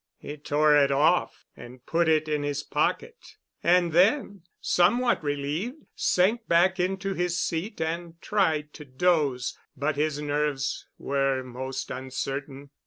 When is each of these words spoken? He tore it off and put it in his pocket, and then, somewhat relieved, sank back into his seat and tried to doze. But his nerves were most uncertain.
He 0.17 0.35
tore 0.35 0.75
it 0.75 0.89
off 0.89 1.45
and 1.55 1.85
put 1.85 2.07
it 2.09 2.27
in 2.27 2.41
his 2.41 2.63
pocket, 2.63 3.35
and 3.61 3.91
then, 3.91 4.41
somewhat 4.59 5.23
relieved, 5.23 5.85
sank 5.95 6.47
back 6.47 6.79
into 6.79 7.13
his 7.13 7.39
seat 7.39 7.79
and 7.79 8.19
tried 8.19 8.73
to 8.73 8.83
doze. 8.85 9.55
But 9.77 9.97
his 9.97 10.19
nerves 10.19 10.87
were 10.97 11.43
most 11.43 11.91
uncertain. 11.91 12.71